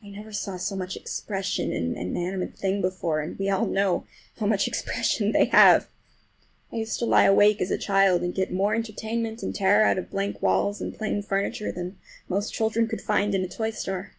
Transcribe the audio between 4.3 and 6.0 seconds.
how much expression they have!